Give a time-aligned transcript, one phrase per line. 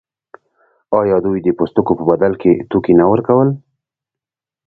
[0.99, 3.49] آیا دوی د پوستکو په بدل کې توکي نه ورکول؟